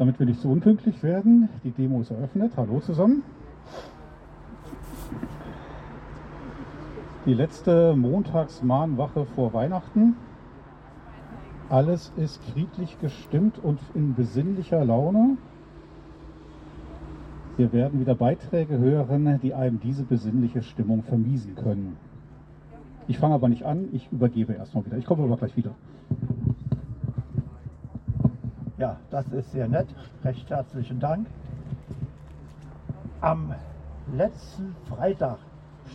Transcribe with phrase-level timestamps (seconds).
[0.00, 2.52] Damit wir nicht so unpünktlich werden, die Demo ist eröffnet.
[2.56, 3.22] Hallo zusammen.
[7.26, 10.16] Die letzte Montagsmahnwache vor Weihnachten.
[11.68, 15.36] Alles ist friedlich gestimmt und in besinnlicher Laune.
[17.58, 21.98] Wir werden wieder Beiträge hören, die einem diese besinnliche Stimmung vermiesen können.
[23.06, 24.96] Ich fange aber nicht an, ich übergebe erstmal wieder.
[24.96, 25.72] Ich komme aber gleich wieder.
[28.80, 29.88] Ja, das ist sehr nett.
[30.24, 31.26] Recht herzlichen Dank.
[33.20, 33.54] Am
[34.16, 35.36] letzten Freitag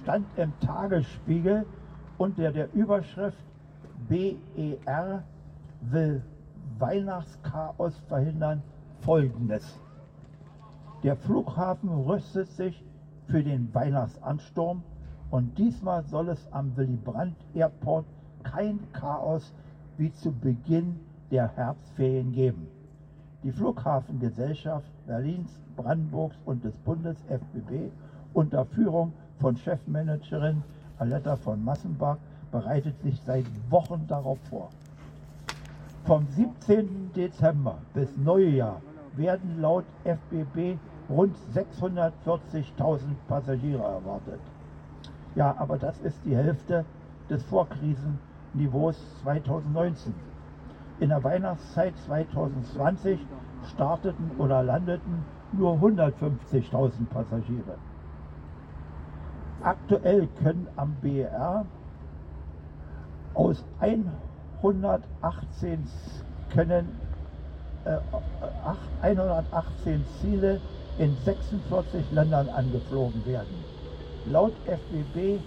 [0.03, 1.66] stand im Tagesspiegel
[2.20, 3.39] unter der Überschrift
[4.08, 5.23] BER
[5.81, 6.21] will
[6.77, 8.61] Weihnachtschaos verhindern
[8.99, 9.80] Folgendes.
[11.02, 12.83] Der Flughafen rüstet sich
[13.25, 14.83] für den Weihnachtsansturm
[15.31, 18.05] und diesmal soll es am Willy Brandt Airport
[18.44, 19.55] kein Chaos
[19.97, 20.99] wie zu Beginn
[21.31, 22.74] der Herbstferien geben.
[23.45, 27.92] Die Flughafengesellschaft Berlins, Brandenburgs und des Bundes FBB
[28.33, 30.64] unter Führung von Chefmanagerin
[30.97, 32.17] Aletta von Massenbach
[32.52, 34.69] bereitet sich seit Wochen darauf vor.
[36.06, 37.11] Vom 17.
[37.16, 38.81] Dezember bis Neujahr
[39.16, 44.39] werden laut FBB rund 640.000 Passagiere erwartet.
[45.36, 46.84] Ja, aber das ist die Hälfte
[47.30, 50.16] des Vorkrisenniveaus 2019.
[50.97, 53.19] In der Weihnachtszeit 2020
[53.66, 57.77] starteten oder landeten nur 150.000 Passagiere.
[59.61, 61.66] Aktuell können am BER
[63.33, 65.83] aus 118
[66.53, 66.88] können
[67.85, 67.97] äh,
[69.02, 70.59] 118 Ziele
[70.97, 73.63] in 46 Ländern angeflogen werden.
[74.25, 75.39] Laut FBB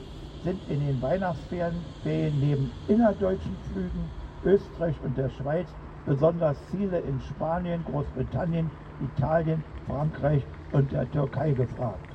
[0.45, 4.11] sind in den Weihnachtsferien neben innerdeutschen Flügen
[4.45, 5.67] Österreich und der Schweiz
[6.09, 8.71] besonders Ziele in Spanien, Großbritannien,
[9.01, 10.43] Italien, Frankreich
[10.73, 12.09] und der Türkei gefragt.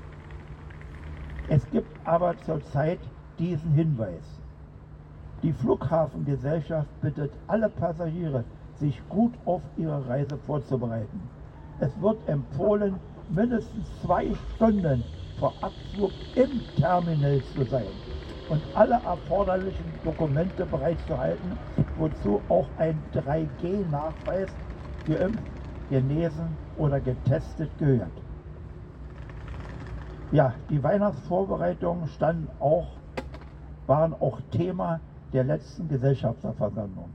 [1.48, 3.00] Es gibt aber zurzeit
[3.38, 4.42] diesen Hinweis.
[5.44, 8.44] Die Flughafengesellschaft bittet alle Passagiere,
[8.80, 11.22] sich gut auf ihre Reise vorzubereiten.
[11.80, 12.96] Es wird empfohlen,
[13.30, 15.04] mindestens zwei Stunden
[15.38, 18.13] vor Abflug im Terminal zu sein
[18.50, 21.58] und alle erforderlichen Dokumente bereitzuhalten,
[21.96, 24.56] wozu auch ein 3G-Nachweis
[25.08, 25.44] geimpft,
[25.90, 28.12] genesen oder getestet gehört.
[30.32, 32.88] Ja, die Weihnachtsvorbereitungen standen auch,
[33.86, 35.00] waren auch Thema
[35.32, 37.10] der letzten Gesellschafterversammlung.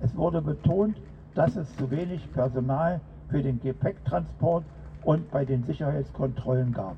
[0.00, 0.96] Es wurde betont,
[1.34, 4.64] dass es zu wenig Personal für den Gepäcktransport
[5.04, 6.96] und bei den Sicherheitskontrollen gab.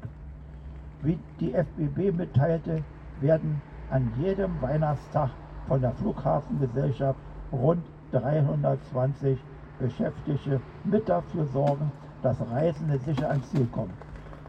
[1.02, 2.84] Wie die FBB mitteilte,
[3.20, 3.60] werden
[3.90, 5.30] an jedem Weihnachtstag
[5.68, 7.18] von der Flughafengesellschaft
[7.52, 7.82] rund
[8.12, 9.38] 320
[9.78, 11.90] Beschäftigte mit dafür sorgen,
[12.22, 13.92] dass Reisende sicher ans Ziel kommen.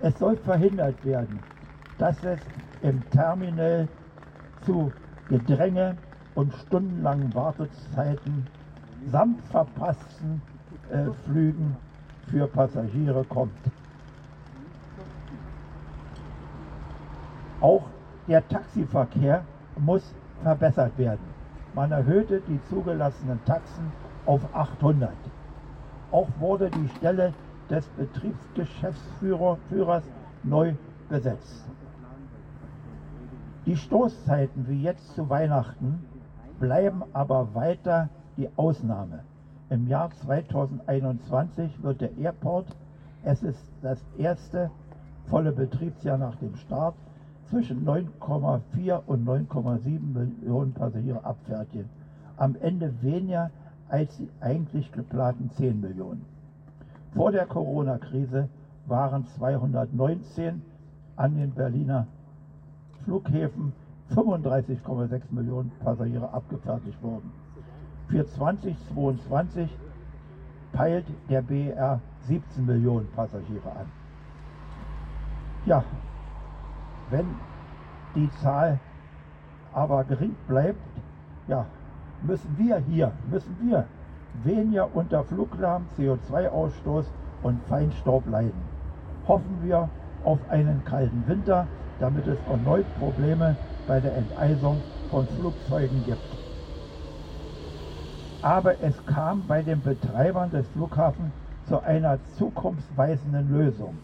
[0.02, 1.40] Es soll verhindert werden,
[1.98, 2.40] dass es
[2.82, 3.88] im Terminal
[4.66, 4.92] zu
[5.30, 5.98] Gedränge
[6.36, 8.48] und stundenlangen Wartezeiten
[9.12, 10.42] samt verpassten
[10.90, 11.76] äh, Flügen
[12.30, 13.58] für Passagiere kommt.
[17.60, 17.84] Auch
[18.28, 19.44] der Taxiverkehr
[19.78, 21.26] muss verbessert werden.
[21.74, 23.92] Man erhöhte die zugelassenen Taxen
[24.26, 25.12] auf 800.
[26.12, 27.34] Auch wurde die Stelle
[27.70, 30.04] des Betriebsgeschäftsführers
[30.44, 30.74] neu
[31.10, 31.66] besetzt.
[33.66, 36.06] Die Stoßzeiten wie jetzt zu Weihnachten
[36.60, 39.24] bleiben aber weiter die Ausnahme.
[39.70, 42.68] Im Jahr 2021 wird der Airport,
[43.24, 44.72] es ist das erste
[45.26, 46.96] volle Betriebsjahr nach dem Start,
[47.50, 51.90] zwischen 9,4 und 9,7 Millionen Passagiere abfertigen.
[52.38, 53.52] Am Ende weniger
[53.90, 56.26] als die eigentlich geplanten 10 Millionen.
[57.14, 58.50] Vor der Corona-Krise
[58.86, 60.62] waren 219
[61.16, 62.06] an den Berliner
[63.06, 63.74] Flughäfen
[64.14, 67.32] 35,6 Millionen Passagiere abgefertigt worden.
[68.08, 69.70] Für 2022
[70.72, 73.88] peilt der BER 17 Millionen Passagiere an.
[75.66, 75.84] Ja,
[77.10, 77.26] wenn
[78.16, 78.80] die Zahl
[79.74, 80.80] aber gering bleibt,
[81.48, 81.66] ja,
[82.24, 83.86] müssen wir hier, müssen wir
[84.44, 87.06] weniger unter Fluglärm, CO2-Ausstoß
[87.44, 88.62] und Feinstaub leiden.
[89.28, 89.90] Hoffen wir
[90.24, 91.68] auf einen kalten Winter,
[92.00, 93.56] damit es erneut Probleme
[93.88, 96.22] bei der Enteisung von Flugzeugen gibt.
[98.42, 101.32] Aber es kam bei den Betreibern des Flughafens
[101.68, 103.98] zu einer zukunftsweisenden Lösung.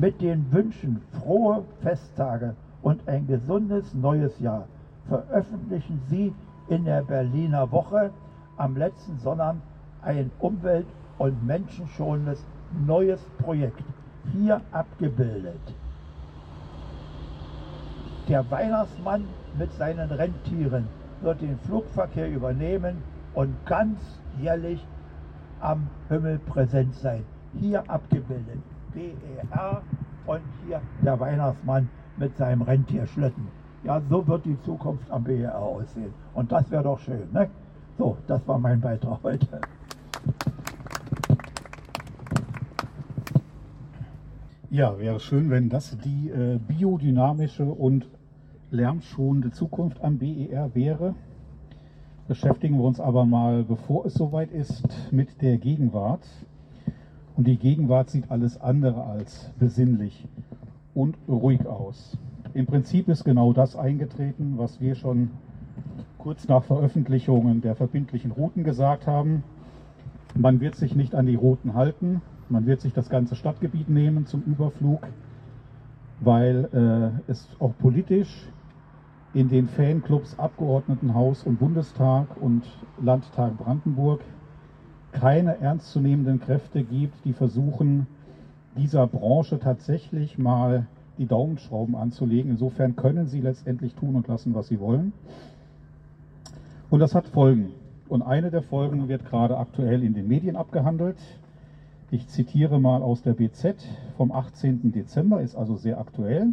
[0.00, 4.66] Mit den Wünschen frohe Festtage und ein gesundes neues Jahr
[5.06, 6.34] veröffentlichen sie
[6.68, 8.10] in der Berliner Woche
[8.56, 9.62] am letzten Sonnabend
[10.02, 10.86] ein Umwelt-
[11.18, 12.44] und menschenschonendes
[12.86, 13.84] neues Projekt
[14.32, 15.74] hier abgebildet.
[18.28, 19.24] Der Weihnachtsmann
[19.56, 20.88] mit seinen Rentieren
[21.20, 22.96] wird den Flugverkehr übernehmen
[23.34, 24.00] und ganz
[24.40, 24.84] jährlich
[25.60, 27.24] am Himmel präsent sein.
[27.60, 28.60] Hier abgebildet.
[28.94, 29.82] BER
[30.26, 33.48] und hier der Weihnachtsmann mit seinem Rentierschlitten.
[33.82, 36.14] Ja, so wird die Zukunft am BER aussehen.
[36.32, 37.50] Und das wäre doch schön, ne?
[37.98, 39.60] So, das war mein Beitrag heute.
[44.70, 48.08] Ja, wäre schön, wenn das die äh, biodynamische und
[48.72, 51.14] lärmschonende Zukunft am BER wäre.
[52.26, 56.26] Beschäftigen wir uns aber mal, bevor es soweit ist, mit der Gegenwart.
[57.36, 60.26] Und die Gegenwart sieht alles andere als besinnlich
[60.94, 62.16] und ruhig aus.
[62.54, 65.30] Im Prinzip ist genau das eingetreten, was wir schon
[66.18, 69.42] kurz nach Veröffentlichungen der verbindlichen Routen gesagt haben.
[70.36, 74.26] Man wird sich nicht an die Routen halten, man wird sich das ganze Stadtgebiet nehmen
[74.26, 75.06] zum Überflug,
[76.20, 76.68] weil
[77.26, 78.48] äh, es auch politisch
[79.32, 82.62] in den Fanclubs Abgeordnetenhaus und Bundestag und
[83.02, 84.20] Landtag Brandenburg
[85.14, 88.06] keine ernstzunehmenden Kräfte gibt, die versuchen,
[88.76, 92.50] dieser Branche tatsächlich mal die Daumenschrauben anzulegen.
[92.50, 95.12] Insofern können sie letztendlich tun und lassen, was sie wollen.
[96.90, 97.70] Und das hat Folgen.
[98.08, 101.16] Und eine der Folgen wird gerade aktuell in den Medien abgehandelt.
[102.10, 103.76] Ich zitiere mal aus der BZ
[104.16, 104.92] vom 18.
[104.92, 106.48] Dezember, ist also sehr aktuell.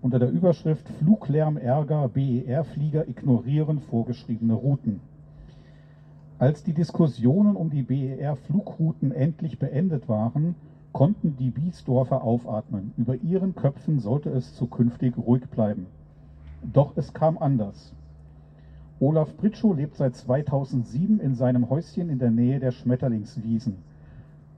[0.00, 5.00] Unter der Überschrift Fluglärm Ärger, BER-Flieger ignorieren vorgeschriebene Routen.
[6.40, 10.54] Als die Diskussionen um die BER-Flugrouten endlich beendet waren,
[10.90, 12.94] konnten die Biesdorfer aufatmen.
[12.96, 15.84] Über ihren Köpfen sollte es zukünftig ruhig bleiben.
[16.62, 17.92] Doch es kam anders.
[19.00, 23.76] Olaf Britschow lebt seit 2007 in seinem Häuschen in der Nähe der Schmetterlingswiesen.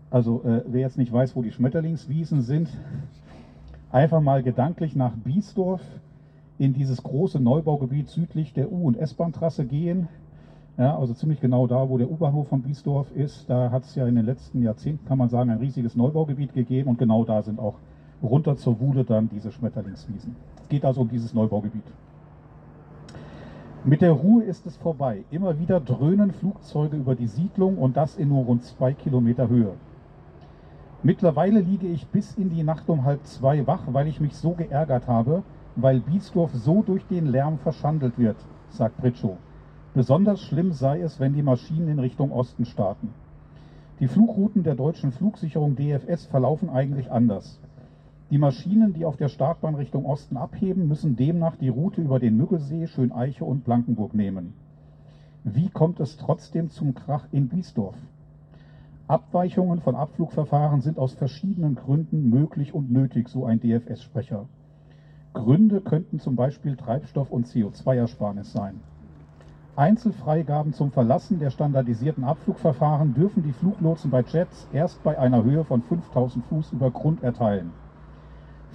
[0.08, 2.69] Also äh, wer jetzt nicht weiß, wo die Schmetterlingswiesen sind,
[3.90, 5.82] einfach mal gedanklich nach Biesdorf
[6.58, 10.06] in dieses große Neubaugebiet südlich der U- und S-Bahn-Trasse gehen.
[10.78, 13.48] Ja, also ziemlich genau da, wo der U-Bahnhof von Biesdorf ist.
[13.48, 16.88] Da hat es ja in den letzten Jahrzehnten, kann man sagen, ein riesiges Neubaugebiet gegeben
[16.88, 17.74] und genau da sind auch
[18.22, 20.34] runter zur Wuhle dann diese Schmetterlingswiesen.
[20.62, 21.84] Es geht also um dieses Neubaugebiet.
[23.84, 25.24] Mit der Ruhe ist es vorbei.
[25.30, 29.72] Immer wieder dröhnen Flugzeuge über die Siedlung und das in nur rund zwei Kilometer Höhe.
[31.02, 34.52] Mittlerweile liege ich bis in die Nacht um halb zwei wach, weil ich mich so
[34.52, 35.42] geärgert habe,
[35.75, 38.36] weil Biesdorf so durch den Lärm verschandelt wird,
[38.70, 39.36] sagt Britschow.
[39.94, 43.10] Besonders schlimm sei es, wenn die Maschinen in Richtung Osten starten.
[44.00, 47.60] Die Flugrouten der deutschen Flugsicherung DFS verlaufen eigentlich anders.
[48.30, 52.38] Die Maschinen, die auf der Startbahn Richtung Osten abheben, müssen demnach die Route über den
[52.38, 54.54] Müggelsee, Schöneiche und Blankenburg nehmen.
[55.44, 57.96] Wie kommt es trotzdem zum Krach in Biesdorf?
[59.08, 64.46] Abweichungen von Abflugverfahren sind aus verschiedenen Gründen möglich und nötig, so ein DFS-Sprecher.
[65.34, 68.80] Gründe könnten zum Beispiel Treibstoff- und CO2-Ersparnis sein.
[69.74, 75.64] Einzelfreigaben zum Verlassen der standardisierten Abflugverfahren dürfen die Fluglotsen bei Jets erst bei einer Höhe
[75.64, 77.72] von 5000 Fuß über Grund erteilen.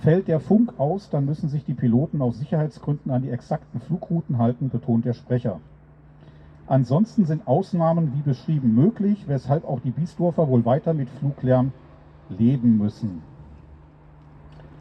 [0.02, 4.40] Fällt der Funk aus, dann müssen sich die Piloten aus Sicherheitsgründen an die exakten Flugrouten
[4.40, 5.60] halten, betont der Sprecher.
[6.66, 11.74] Ansonsten sind Ausnahmen wie beschrieben möglich, weshalb auch die Biesdorfer wohl weiter mit Fluglärm
[12.30, 13.22] leben müssen.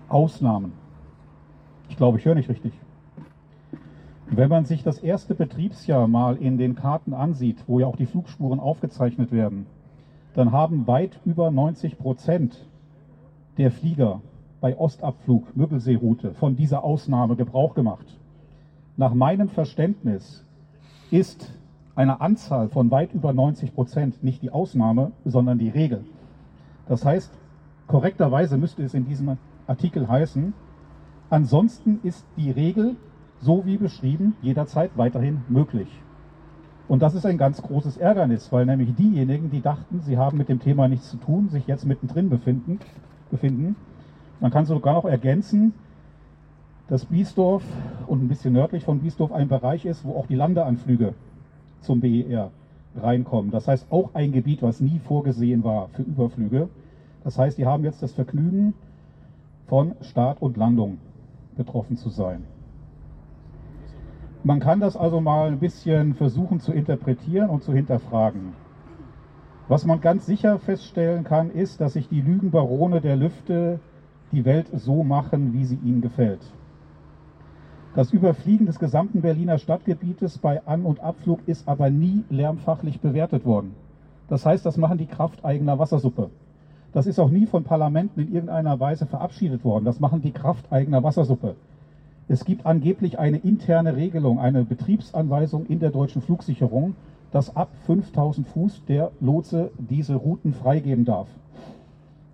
[0.09, 0.73] Ausnahmen.
[1.91, 2.73] Ich glaube, ich höre nicht richtig.
[4.29, 8.07] Wenn man sich das erste Betriebsjahr mal in den Karten ansieht, wo ja auch die
[8.07, 9.67] Flugspuren aufgezeichnet werden,
[10.35, 12.67] dann haben weit über 90 Prozent
[13.57, 14.21] der Flieger
[14.61, 18.07] bei Ostabflug, Müggelseeroute, von dieser Ausnahme Gebrauch gemacht.
[18.97, 20.45] Nach meinem Verständnis
[21.11, 21.51] ist
[21.95, 26.05] einer Anzahl von weit über 90 Prozent nicht die Ausnahme, sondern die Regel.
[26.89, 27.33] Das heißt,
[27.87, 30.53] korrekterweise müsste es in diesem Artikel heißen,
[31.31, 32.97] ansonsten ist die Regel,
[33.41, 35.89] so wie beschrieben, jederzeit weiterhin möglich.
[36.89, 40.49] Und das ist ein ganz großes Ärgernis, weil nämlich diejenigen, die dachten, sie haben mit
[40.49, 42.79] dem Thema nichts zu tun, sich jetzt mittendrin befinden.
[43.31, 43.75] befinden.
[44.41, 45.75] Man kann sogar noch ergänzen,
[46.89, 47.65] dass Biesdorf
[48.07, 51.15] und ein bisschen nördlich von Biesdorf ein Bereich ist, wo auch die Landeanflüge
[51.81, 52.51] zum BER
[52.97, 53.51] reinkommen.
[53.51, 56.69] Das heißt auch ein Gebiet, was nie vorgesehen war für Überflüge.
[57.25, 58.75] Das heißt, die haben jetzt das Vergnügen,
[59.67, 60.99] von Start und Landung
[61.57, 62.45] betroffen zu sein.
[64.47, 68.53] Man kann das also mal ein bisschen versuchen zu interpretieren und zu hinterfragen.
[69.67, 73.81] Was man ganz sicher feststellen kann, ist, dass sich die Lügenbarone der Lüfte
[74.31, 76.39] die Welt so machen, wie sie ihnen gefällt.
[77.97, 83.45] Das Überfliegen des gesamten Berliner Stadtgebietes bei An- und Abflug ist aber nie lärmfachlich bewertet
[83.45, 83.75] worden.
[84.29, 86.31] Das heißt, das machen die Kraft eigener Wassersuppe.
[86.93, 89.85] Das ist auch nie von Parlamenten in irgendeiner Weise verabschiedet worden.
[89.85, 91.57] Das machen die Kraft eigener Wassersuppe.
[92.29, 96.97] Es gibt angeblich eine interne Regelung, eine Betriebsanweisung in der deutschen Flugsicherung,
[97.31, 101.29] dass ab 5000 Fuß der Lotse diese Routen freigeben darf,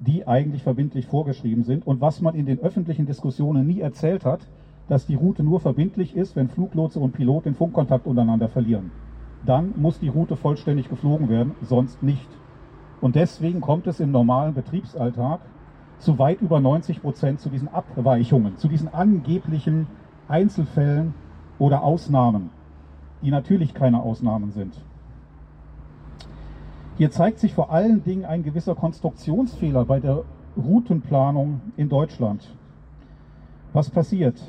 [0.00, 1.86] die eigentlich verbindlich vorgeschrieben sind.
[1.86, 4.40] Und was man in den öffentlichen Diskussionen nie erzählt hat,
[4.88, 8.90] dass die Route nur verbindlich ist, wenn Fluglotse und Pilot den Funkkontakt untereinander verlieren.
[9.44, 12.28] Dann muss die Route vollständig geflogen werden, sonst nicht.
[13.02, 15.40] Und deswegen kommt es im normalen Betriebsalltag
[16.02, 19.86] zu weit über 90 Prozent zu diesen Abweichungen, zu diesen angeblichen
[20.28, 21.14] Einzelfällen
[21.58, 22.50] oder Ausnahmen,
[23.22, 24.74] die natürlich keine Ausnahmen sind.
[26.98, 30.24] Hier zeigt sich vor allen Dingen ein gewisser Konstruktionsfehler bei der
[30.56, 32.52] Routenplanung in Deutschland.
[33.72, 34.42] Was passiert?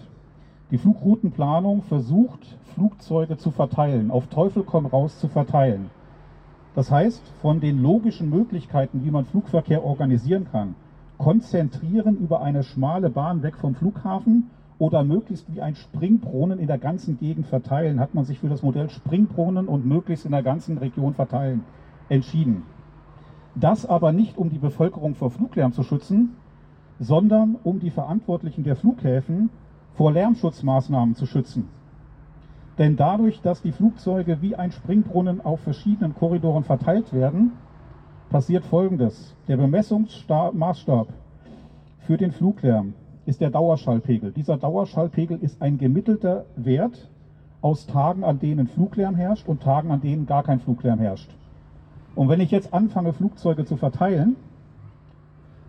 [0.71, 5.91] Die Flugroutenplanung versucht, Flugzeuge zu verteilen, auf Teufel komm raus zu verteilen.
[6.73, 10.75] Das heißt, von den logischen Möglichkeiten, wie man Flugverkehr organisieren kann,
[11.17, 16.77] konzentrieren über eine schmale Bahn weg vom Flughafen oder möglichst wie ein Springbrunnen in der
[16.77, 20.77] ganzen Gegend verteilen, hat man sich für das Modell Springbrunnen und möglichst in der ganzen
[20.77, 21.63] Region verteilen
[22.09, 22.63] entschieden.
[23.55, 26.35] Das aber nicht, um die Bevölkerung vor Fluglärm zu schützen,
[26.99, 29.49] sondern um die Verantwortlichen der Flughäfen
[29.93, 31.69] vor Lärmschutzmaßnahmen zu schützen.
[32.77, 37.51] Denn dadurch, dass die Flugzeuge wie ein Springbrunnen auf verschiedenen Korridoren verteilt werden,
[38.33, 39.35] passiert Folgendes.
[39.47, 41.07] Der Bemessungsmaßstab
[41.99, 42.95] für den Fluglärm
[43.27, 44.31] ist der Dauerschallpegel.
[44.31, 47.11] Dieser Dauerschallpegel ist ein gemittelter Wert
[47.61, 51.29] aus Tagen, an denen Fluglärm herrscht und Tagen, an denen gar kein Fluglärm herrscht.
[52.15, 54.35] Und wenn ich jetzt anfange, Flugzeuge zu verteilen,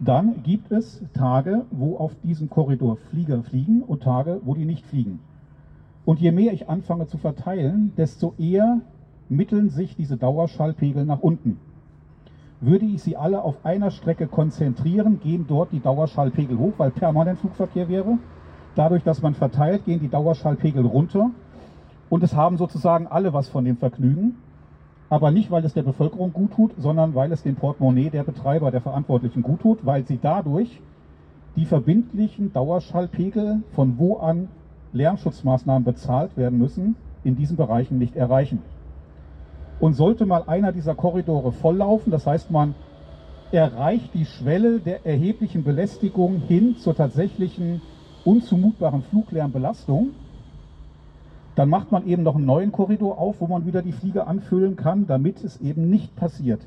[0.00, 4.86] dann gibt es Tage, wo auf diesem Korridor Flieger fliegen und Tage, wo die nicht
[4.86, 5.20] fliegen.
[6.06, 8.80] Und je mehr ich anfange zu verteilen, desto eher
[9.28, 11.58] mitteln sich diese Dauerschallpegel nach unten.
[12.64, 17.38] Würde ich sie alle auf einer Strecke konzentrieren, gehen dort die Dauerschallpegel hoch, weil permanent
[17.38, 18.18] Flugverkehr wäre.
[18.74, 21.30] Dadurch, dass man verteilt, gehen die Dauerschallpegel runter.
[22.08, 24.36] Und es haben sozusagen alle was von dem Vergnügen
[25.14, 28.72] aber nicht, weil es der Bevölkerung gut tut, sondern weil es dem Portemonnaie der Betreiber,
[28.72, 30.80] der Verantwortlichen gut tut, weil sie dadurch
[31.56, 34.48] die verbindlichen Dauerschallpegel, von wo an
[34.92, 38.60] Lärmschutzmaßnahmen bezahlt werden müssen, in diesen Bereichen nicht erreichen.
[39.80, 42.74] Und sollte mal einer dieser Korridore volllaufen, das heißt man
[43.52, 47.82] erreicht die Schwelle der erheblichen Belästigung hin zur tatsächlichen
[48.24, 50.10] unzumutbaren Fluglärmbelastung,
[51.54, 54.76] dann macht man eben noch einen neuen Korridor auf, wo man wieder die Flieger anfüllen
[54.76, 56.66] kann, damit es eben nicht passiert,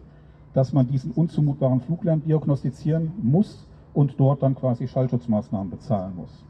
[0.54, 6.46] dass man diesen unzumutbaren Fluglärm diagnostizieren muss und dort dann quasi Schallschutzmaßnahmen bezahlen muss.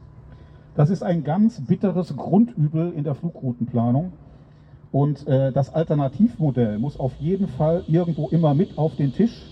[0.76, 4.12] Das ist ein ganz bitteres Grundübel in der Flugroutenplanung.
[4.90, 9.50] Und äh, das Alternativmodell muss auf jeden Fall irgendwo immer mit auf den Tisch.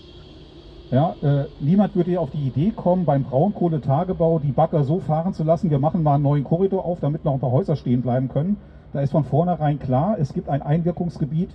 [0.89, 5.43] Ja, äh, niemand würde auf die Idee kommen, beim Braunkohletagebau die Bagger so fahren zu
[5.43, 8.29] lassen, wir machen mal einen neuen Korridor auf, damit noch ein paar Häuser stehen bleiben
[8.29, 8.55] können,
[8.93, 11.49] da ist von vornherein klar, es gibt ein Einwirkungsgebiet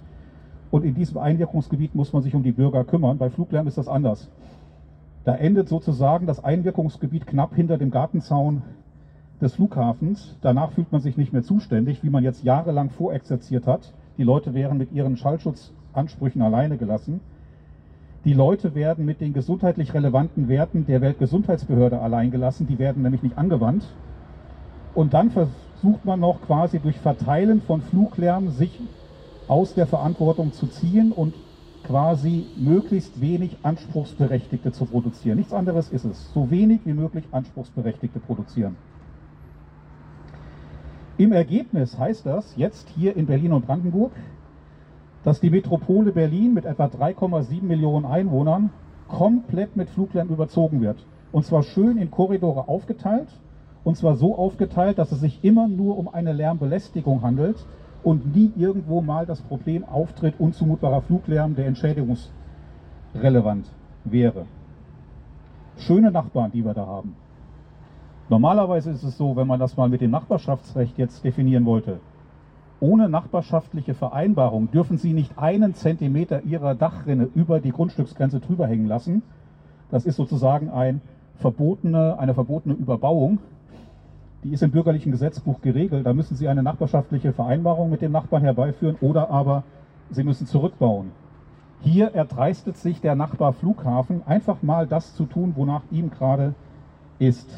[0.70, 3.18] und in diesem Einwirkungsgebiet muss man sich um die Bürger kümmern.
[3.18, 4.28] Bei Fluglärm ist das anders.
[5.24, 8.62] Da endet sozusagen das Einwirkungsgebiet knapp hinter dem Gartenzaun
[9.42, 10.36] des Flughafens.
[10.40, 13.92] Danach fühlt man sich nicht mehr zuständig, wie man jetzt jahrelang vorexerziert hat.
[14.16, 17.20] Die Leute wären mit ihren Schallschutzansprüchen alleine gelassen.
[18.24, 22.68] Die Leute werden mit den gesundheitlich relevanten Werten der Weltgesundheitsbehörde allein gelassen.
[22.68, 23.84] Die werden nämlich nicht angewandt.
[24.94, 28.80] Und dann versucht man noch quasi durch Verteilen von Fluglärm sich
[29.48, 31.34] aus der Verantwortung zu ziehen und
[31.84, 35.38] quasi möglichst wenig Anspruchsberechtigte zu produzieren.
[35.38, 36.32] Nichts anderes ist es.
[36.32, 38.76] So wenig wie möglich Anspruchsberechtigte produzieren.
[41.22, 44.10] Im Ergebnis heißt das jetzt hier in Berlin und Brandenburg,
[45.22, 48.70] dass die Metropole Berlin mit etwa 3,7 Millionen Einwohnern
[49.06, 51.06] komplett mit Fluglärm überzogen wird.
[51.30, 53.28] Und zwar schön in Korridore aufgeteilt
[53.84, 57.66] und zwar so aufgeteilt, dass es sich immer nur um eine Lärmbelästigung handelt
[58.02, 63.70] und nie irgendwo mal das Problem auftritt, unzumutbarer Fluglärm, der entschädigungsrelevant
[64.02, 64.46] wäre.
[65.76, 67.14] Schöne Nachbarn, die wir da haben.
[68.28, 72.00] Normalerweise ist es so, wenn man das mal mit dem Nachbarschaftsrecht jetzt definieren wollte,
[72.80, 78.86] ohne nachbarschaftliche Vereinbarung dürfen Sie nicht einen Zentimeter Ihrer Dachrinne über die Grundstücksgrenze drüber hängen
[78.86, 79.22] lassen.
[79.90, 81.00] Das ist sozusagen ein
[81.36, 83.38] verbotene, eine verbotene Überbauung
[84.44, 86.04] die ist im bürgerlichen Gesetzbuch geregelt.
[86.04, 89.62] Da müssen Sie eine nachbarschaftliche Vereinbarung mit dem Nachbarn herbeiführen oder aber
[90.10, 91.12] Sie müssen zurückbauen.
[91.80, 96.54] Hier erdreistet sich der Nachbar Flughafen einfach mal das zu tun, wonach ihm gerade
[97.18, 97.48] ist.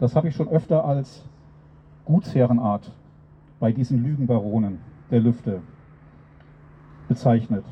[0.00, 1.22] Das habe ich schon öfter als
[2.06, 2.90] Gutsherrenart
[3.60, 4.78] bei diesen Lügenbaronen
[5.10, 5.60] der Lüfte
[7.06, 7.64] bezeichnet.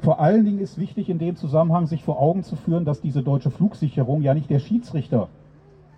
[0.00, 3.22] Vor allen Dingen ist wichtig in dem Zusammenhang, sich vor Augen zu führen, dass diese
[3.22, 5.28] deutsche Flugsicherung ja nicht der Schiedsrichter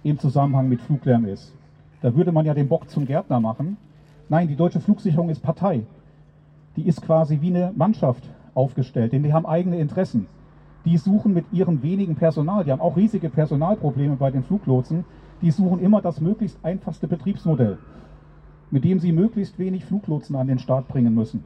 [0.03, 1.55] im Zusammenhang mit Fluglärm ist.
[2.03, 3.79] Da würde man ja den Bock zum Gärtner machen.
[4.29, 5.85] Nein, die deutsche Flugsicherung ist Partei.
[6.77, 8.23] Die ist quasi wie eine Mannschaft
[8.55, 10.27] aufgestellt, denn die haben eigene Interessen.
[10.88, 15.04] Die suchen mit ihrem wenigen Personal, die haben auch riesige Personalprobleme bei den Fluglotsen,
[15.42, 17.76] die suchen immer das möglichst einfachste Betriebsmodell,
[18.71, 21.45] mit dem sie möglichst wenig Fluglotsen an den Start bringen müssen.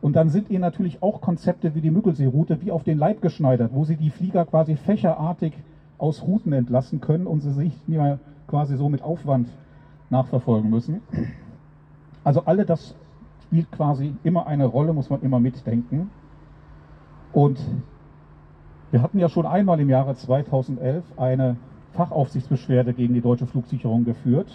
[0.00, 3.70] Und dann sind ihnen natürlich auch Konzepte wie die Müggelsee-Route wie auf den Leib geschneidert,
[3.72, 5.52] wo sie die Flieger quasi fächerartig
[5.96, 9.46] aus Routen entlassen können und sie sich nicht mehr quasi so mit Aufwand
[10.10, 11.00] nachverfolgen müssen.
[12.24, 12.96] Also alle das
[13.44, 16.10] spielt quasi immer eine Rolle, muss man immer mitdenken.
[17.32, 17.60] Und
[18.94, 21.56] wir hatten ja schon einmal im Jahre 2011 eine
[21.94, 24.46] Fachaufsichtsbeschwerde gegen die deutsche Flugsicherung geführt,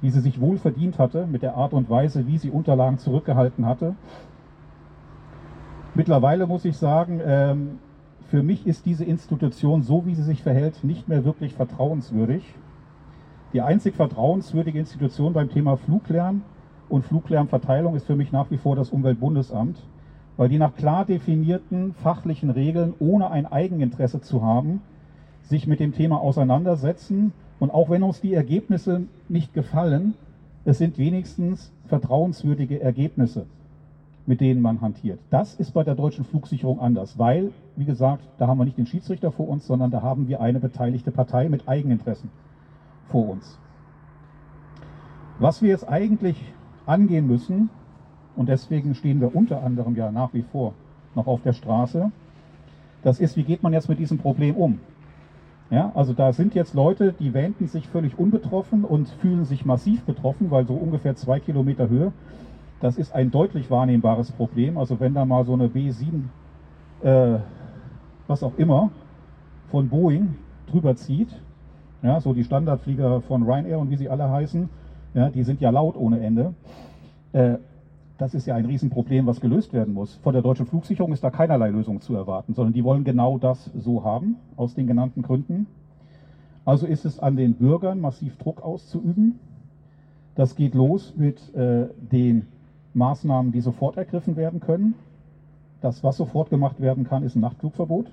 [0.00, 3.66] die sie sich wohl verdient hatte mit der Art und Weise, wie sie Unterlagen zurückgehalten
[3.66, 3.94] hatte.
[5.94, 7.78] Mittlerweile muss ich sagen, ähm,
[8.30, 12.54] für mich ist diese Institution, so wie sie sich verhält, nicht mehr wirklich vertrauenswürdig.
[13.52, 16.40] Die einzig vertrauenswürdige Institution beim Thema Fluglärm
[16.88, 19.76] und Fluglärmverteilung ist für mich nach wie vor das Umweltbundesamt,
[20.42, 24.82] weil die nach klar definierten fachlichen Regeln, ohne ein Eigeninteresse zu haben,
[25.42, 27.32] sich mit dem Thema auseinandersetzen.
[27.60, 30.14] Und auch wenn uns die Ergebnisse nicht gefallen,
[30.64, 33.46] es sind wenigstens vertrauenswürdige Ergebnisse
[34.26, 35.20] mit denen man hantiert.
[35.30, 38.86] Das ist bei der deutschen Flugsicherung anders, weil, wie gesagt, da haben wir nicht den
[38.86, 42.30] Schiedsrichter vor uns, sondern da haben wir eine beteiligte Partei mit Eigeninteressen
[43.10, 43.60] vor uns.
[45.38, 46.36] Was wir jetzt eigentlich
[46.84, 47.70] angehen müssen,
[48.36, 50.74] und deswegen stehen wir unter anderem ja nach wie vor
[51.14, 52.10] noch auf der Straße,
[53.02, 54.78] das ist, wie geht man jetzt mit diesem Problem um?
[55.70, 60.02] Ja, also da sind jetzt Leute, die wähnten sich völlig unbetroffen und fühlen sich massiv
[60.02, 62.12] betroffen, weil so ungefähr zwei Kilometer Höhe
[62.82, 64.76] das ist ein deutlich wahrnehmbares Problem.
[64.76, 66.24] Also wenn da mal so eine B7,
[67.04, 67.38] äh,
[68.26, 68.90] was auch immer,
[69.70, 70.34] von Boeing
[70.66, 71.28] drüber zieht,
[72.02, 74.68] ja, so die Standardflieger von Ryanair und wie sie alle heißen,
[75.14, 76.54] ja, die sind ja laut ohne Ende.
[77.32, 77.58] Äh,
[78.22, 80.14] das ist ja ein Riesenproblem, was gelöst werden muss.
[80.14, 83.68] Von der deutschen Flugsicherung ist da keinerlei Lösung zu erwarten, sondern die wollen genau das
[83.74, 85.66] so haben, aus den genannten Gründen.
[86.64, 89.40] Also ist es an den Bürgern, massiv Druck auszuüben.
[90.36, 92.46] Das geht los mit äh, den
[92.94, 94.94] Maßnahmen, die sofort ergriffen werden können.
[95.80, 98.06] Das, was sofort gemacht werden kann, ist ein Nachtflugverbot.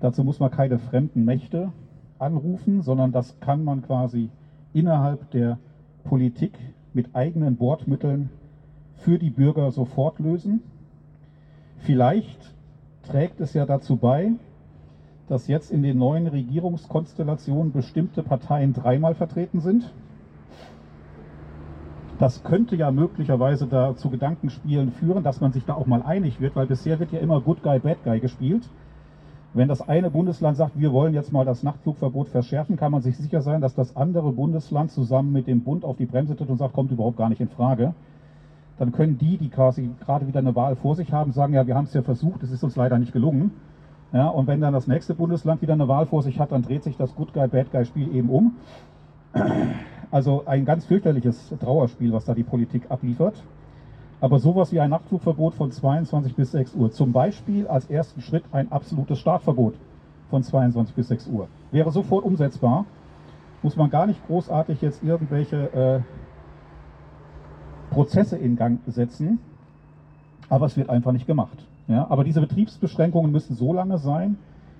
[0.00, 1.70] Dazu muss man keine fremden Mächte
[2.18, 4.28] anrufen, sondern das kann man quasi
[4.72, 5.58] innerhalb der
[6.02, 6.58] Politik
[6.92, 8.28] mit eigenen Bordmitteln
[9.02, 10.62] für die Bürger sofort lösen.
[11.78, 12.54] Vielleicht
[13.02, 14.32] trägt es ja dazu bei,
[15.28, 19.92] dass jetzt in den neuen Regierungskonstellationen bestimmte Parteien dreimal vertreten sind.
[22.18, 26.54] Das könnte ja möglicherweise dazu Gedankenspielen führen, dass man sich da auch mal einig wird,
[26.54, 28.68] weil bisher wird ja immer Good Guy, Bad Guy gespielt.
[29.54, 33.16] Wenn das eine Bundesland sagt, wir wollen jetzt mal das Nachtflugverbot verschärfen, kann man sich
[33.16, 36.58] sicher sein, dass das andere Bundesland zusammen mit dem Bund auf die Bremse tritt und
[36.58, 37.92] sagt, kommt überhaupt gar nicht in Frage.
[38.78, 41.74] Dann können die, die quasi gerade wieder eine Wahl vor sich haben, sagen, ja, wir
[41.74, 43.52] haben es ja versucht, es ist uns leider nicht gelungen.
[44.12, 46.82] Ja, und wenn dann das nächste Bundesland wieder eine Wahl vor sich hat, dann dreht
[46.82, 48.56] sich das Good Guy, Bad Guy Spiel eben um.
[50.10, 53.42] Also ein ganz fürchterliches Trauerspiel, was da die Politik abliefert.
[54.20, 58.44] Aber sowas wie ein Nachtflugverbot von 22 bis 6 Uhr, zum Beispiel als ersten Schritt
[58.52, 59.74] ein absolutes Startverbot
[60.30, 62.84] von 22 bis 6 Uhr, wäre sofort umsetzbar.
[63.62, 66.00] Muss man gar nicht großartig jetzt irgendwelche äh,
[67.92, 69.38] Prozesse in Gang setzen,
[70.48, 71.66] aber es wird einfach nicht gemacht.
[71.88, 72.06] Ja?
[72.10, 74.36] Aber diese Betriebsbeschränkungen müssen so lange sein,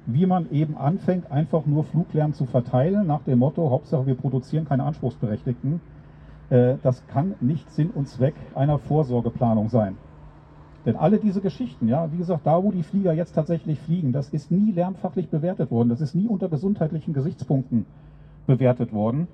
[0.06, 4.64] wie man eben anfängt, einfach nur Fluglärm zu verteilen, nach dem Motto, Hauptsache wir produzieren
[4.64, 5.80] keine Anspruchsberechtigten.
[6.50, 9.96] Äh, das kann nicht Sinn und Zweck einer Vorsorgeplanung sein.
[10.84, 14.30] Denn alle diese Geschichten, ja, wie gesagt, da wo die Flieger jetzt tatsächlich fliegen, das
[14.30, 17.86] ist nie lärmfachlich bewertet worden, das ist nie unter gesundheitlichen Gesichtspunkten
[18.46, 19.28] bewertet worden.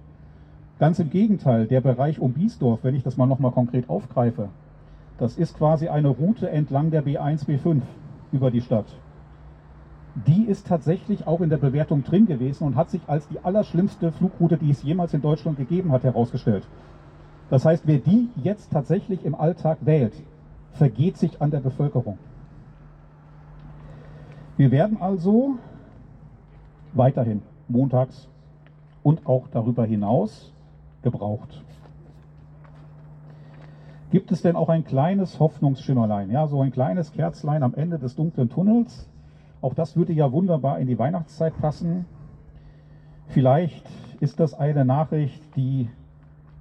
[0.79, 4.49] Ganz im Gegenteil, der Bereich um Biesdorf, wenn ich das mal nochmal konkret aufgreife,
[5.19, 7.83] das ist quasi eine Route entlang der B1, B5
[8.31, 8.87] über die Stadt
[10.27, 14.11] die ist tatsächlich auch in der Bewertung drin gewesen und hat sich als die allerschlimmste
[14.13, 16.67] Flugroute, die es jemals in Deutschland gegeben hat, herausgestellt.
[17.51, 20.15] Das heißt, wer die jetzt tatsächlich im Alltag wählt,
[20.73, 22.19] vergeht sich an der Bevölkerung.
[24.57, 25.57] Wir werden also
[26.93, 28.29] weiterhin montags
[29.03, 30.53] und auch darüber hinaus
[31.03, 31.63] gebraucht.
[34.11, 38.17] Gibt es denn auch ein kleines Hoffnungsschimmerlein, ja, so ein kleines Kerzlein am Ende des
[38.17, 39.09] dunklen Tunnels?
[39.61, 42.07] Auch das würde ja wunderbar in die Weihnachtszeit passen.
[43.27, 43.87] Vielleicht
[44.21, 45.91] ist das eine Nachricht, die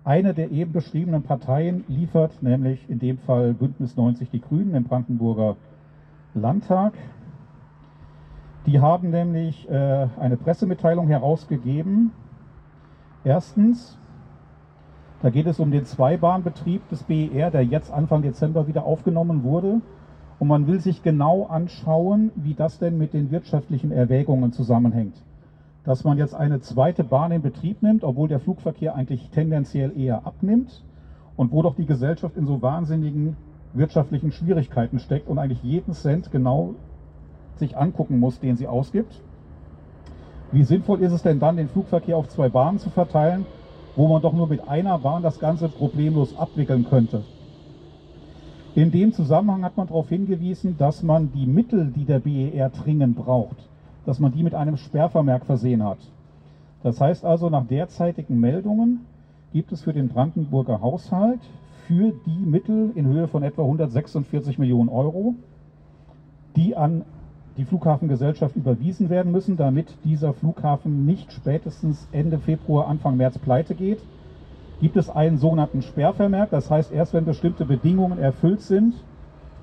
[0.04, 4.84] eine der eben beschriebenen Parteien liefert, nämlich in dem Fall Bündnis 90 Die Grünen im
[4.84, 5.58] Brandenburger
[6.34, 6.94] Landtag.
[8.66, 12.12] Die haben nämlich äh, eine Pressemitteilung herausgegeben.
[13.24, 13.98] Erstens,
[15.22, 19.82] da geht es um den Zweibahnbetrieb des BER, der jetzt Anfang Dezember wieder aufgenommen wurde.
[20.40, 25.16] Und man will sich genau anschauen, wie das denn mit den wirtschaftlichen Erwägungen zusammenhängt.
[25.84, 30.28] Dass man jetzt eine zweite Bahn in Betrieb nimmt, obwohl der Flugverkehr eigentlich tendenziell eher
[30.28, 30.84] abnimmt
[31.36, 33.36] und wo doch die Gesellschaft in so wahnsinnigen
[33.74, 36.76] wirtschaftlichen Schwierigkeiten steckt und eigentlich jeden Cent genau
[37.56, 39.22] sich angucken muss, den sie ausgibt.
[40.52, 43.46] Wie sinnvoll ist es denn dann, den Flugverkehr auf zwei Bahnen zu verteilen,
[43.98, 47.24] wo man doch nur mit einer Bahn das Ganze problemlos abwickeln könnte?
[48.76, 53.18] In dem Zusammenhang hat man darauf hingewiesen, dass man die Mittel, die der BER dringend
[53.18, 53.58] braucht,
[54.06, 55.98] dass man die mit einem Sperrvermerk versehen hat.
[56.84, 59.00] Das heißt also, nach derzeitigen Meldungen
[59.52, 61.40] gibt es für den Brandenburger Haushalt
[61.88, 65.34] für die Mittel in Höhe von etwa 146 Millionen Euro,
[66.56, 67.04] die an
[67.58, 73.74] die Flughafengesellschaft überwiesen werden müssen, damit dieser Flughafen nicht spätestens Ende Februar, Anfang März pleite
[73.74, 74.00] geht.
[74.80, 78.94] Gibt es einen sogenannten Sperrvermerk, das heißt, erst wenn bestimmte Bedingungen erfüllt sind,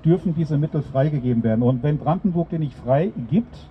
[0.03, 1.63] dürfen diese Mittel freigegeben werden.
[1.63, 3.69] Und wenn Brandenburg den nicht frei gibt,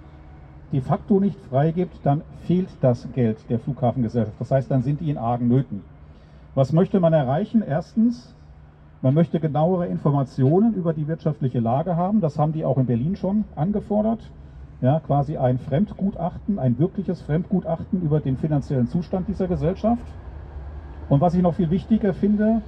[0.72, 4.40] de facto nicht freigibt, dann fehlt das Geld der Flughafengesellschaft.
[4.40, 5.82] Das heißt, dann sind die in argen Nöten.
[6.54, 7.62] Was möchte man erreichen?
[7.66, 8.34] Erstens,
[9.04, 12.22] man möchte genauere Informationen über die wirtschaftliche Lage haben.
[12.22, 14.30] Das haben die auch in Berlin schon angefordert.
[14.80, 20.06] Ja, quasi ein Fremdgutachten, ein wirkliches Fremdgutachten über den finanziellen Zustand dieser Gesellschaft.
[21.10, 22.62] Und was ich noch viel wichtiger finde,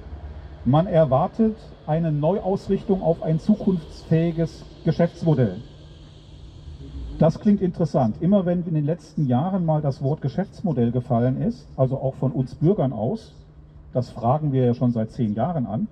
[0.63, 5.55] man erwartet eine Neuausrichtung auf ein zukunftsfähiges Geschäftsmodell.
[7.17, 8.21] Das klingt interessant.
[8.21, 12.31] Immer wenn in den letzten Jahren mal das Wort Geschäftsmodell gefallen ist, also auch von
[12.31, 13.33] uns Bürgern aus,
[13.91, 15.87] das fragen wir ja schon seit zehn Jahren an,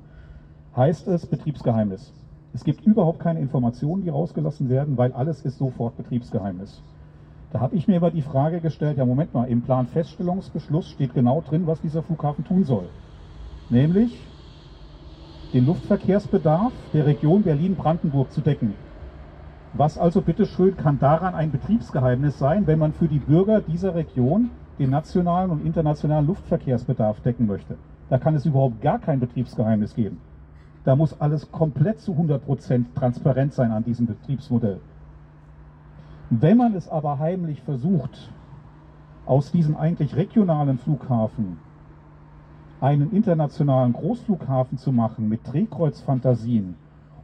[0.76, 2.12] heißt es Betriebsgeheimnis.
[2.54, 6.82] Es gibt überhaupt keine Informationen, die rausgelassen werden, weil alles ist sofort Betriebsgeheimnis.
[7.52, 11.42] Da habe ich mir aber die Frage gestellt, ja Moment mal, im Planfeststellungsbeschluss steht genau
[11.42, 12.90] drin, was dieser Flughafen tun soll.
[13.70, 14.20] Nämlich
[15.54, 18.74] den Luftverkehrsbedarf der Region Berlin-Brandenburg zu decken.
[19.74, 24.50] Was also bitteschön kann daran ein Betriebsgeheimnis sein, wenn man für die Bürger dieser Region
[24.80, 27.78] den nationalen und internationalen Luftverkehrsbedarf decken möchte?
[28.10, 30.18] Da kann es überhaupt gar kein Betriebsgeheimnis geben.
[30.86, 34.80] Da muss alles komplett zu 100% transparent sein an diesem Betriebsmodell.
[36.30, 38.32] Wenn man es aber heimlich versucht,
[39.26, 41.58] aus diesem eigentlich regionalen Flughafen
[42.82, 46.76] einen internationalen Großflughafen zu machen mit Drehkreuzfantasien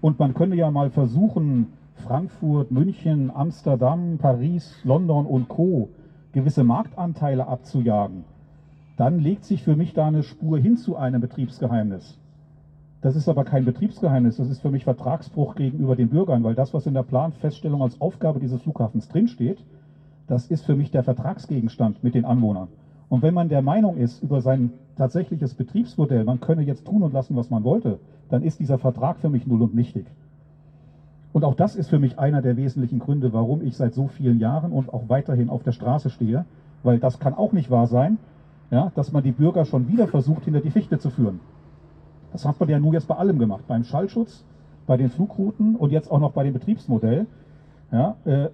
[0.02, 5.90] und man könnte ja mal versuchen, Frankfurt, München, Amsterdam, Paris, London und Co.
[6.32, 8.24] gewisse Marktanteile abzujagen,
[8.98, 12.18] dann legt sich für mich da eine Spur hin zu einem Betriebsgeheimnis.
[13.02, 16.74] Das ist aber kein Betriebsgeheimnis, das ist für mich Vertragsbruch gegenüber den Bürgern, weil das,
[16.74, 19.58] was in der Planfeststellung als Aufgabe dieses Flughafens drinsteht,
[20.28, 22.68] das ist für mich der Vertragsgegenstand mit den Anwohnern.
[23.10, 27.12] Und wenn man der Meinung ist über sein tatsächliches Betriebsmodell, man könne jetzt tun und
[27.12, 27.98] lassen, was man wollte,
[28.30, 30.06] dann ist dieser Vertrag für mich null und nichtig.
[31.34, 34.40] Und auch das ist für mich einer der wesentlichen Gründe, warum ich seit so vielen
[34.40, 36.46] Jahren und auch weiterhin auf der Straße stehe,
[36.84, 38.18] weil das kann auch nicht wahr sein,
[38.70, 41.40] ja, dass man die Bürger schon wieder versucht, hinter die Fichte zu führen.
[42.32, 44.46] Das hat man ja nur jetzt bei allem gemacht, beim Schallschutz,
[44.88, 47.28] bei den Flugrouten und jetzt auch noch bei dem Betriebsmodell.
[47.92, 48.50] Ja, äh,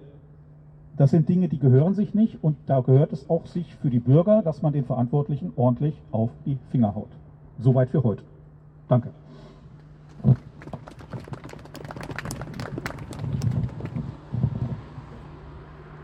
[0.96, 4.00] das sind Dinge, die gehören sich nicht und da gehört es auch sich für die
[4.00, 7.10] Bürger, dass man den Verantwortlichen ordentlich auf die Finger haut.
[7.60, 8.24] Soweit für heute.
[8.88, 9.10] Danke.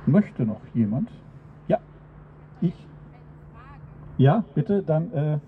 [0.06, 1.08] Möchte noch jemand?
[1.66, 1.78] Ja,
[2.60, 2.74] ich.
[4.16, 5.12] Ja, bitte, dann.
[5.12, 5.38] Äh,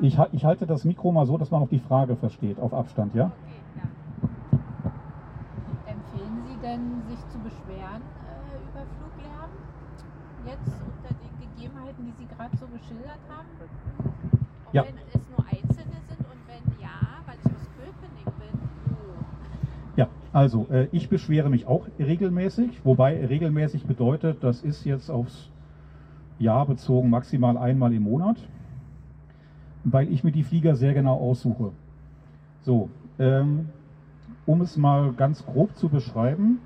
[0.00, 3.14] ich, ich, halte das Mikro mal so, dass man auch die Frage versteht, auf Abstand,
[3.14, 3.32] ja?
[3.42, 3.82] Okay, ja.
[5.86, 9.50] Empfehlen Sie denn, sich zu beschweren äh, über Fluglärm?
[10.44, 13.48] Jetzt unter den Gegebenheiten, die Sie gerade so geschildert haben?
[14.66, 14.84] Auch Ja.
[14.84, 19.14] wenn es nur einzelne sind und wenn ja, weil ich aus Köpenick bin, wo?
[19.96, 25.48] Ja, also äh, ich beschwere mich auch regelmäßig, wobei regelmäßig bedeutet, das ist jetzt aufs
[26.38, 28.36] Jahr bezogen maximal einmal im Monat,
[29.88, 31.70] weil ich mir die Flieger sehr genau aussuche.
[32.62, 33.68] So, ähm,
[34.44, 36.58] um es mal ganz grob zu beschreiben,